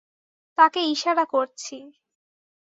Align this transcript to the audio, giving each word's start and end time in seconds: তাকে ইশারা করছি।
তাকে 0.57 0.79
ইশারা 0.93 1.25
করছি। 1.25 1.77